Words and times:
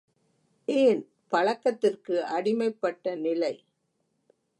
ஏன், 0.67 1.01
பழக்கத்திற்கு 1.27 2.15
அடிமைப்பட்ட 2.37 3.15
நிலை. 3.15 3.53